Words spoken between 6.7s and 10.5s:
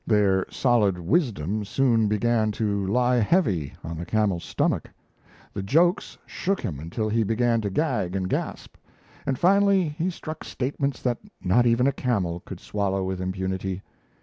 until he began to gag and gasp, and finally he struck